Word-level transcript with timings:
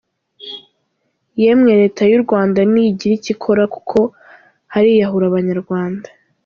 Yemwe 1.41 1.71
reta 1.81 2.01
yu 2.11 2.19
Rwanda 2.23 2.59
nigiricyikora 2.71 3.63
kuko 3.73 3.97
hariyahura 4.73 5.25
abanyarwanda. 5.27 6.07